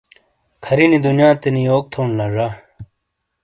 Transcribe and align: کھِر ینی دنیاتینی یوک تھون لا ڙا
کھِر 0.63 0.79
ینی 0.83 0.99
دنیاتینی 1.05 1.61
یوک 1.69 1.85
تھون 1.91 2.09
لا 2.17 2.25
ڙا 2.33 2.47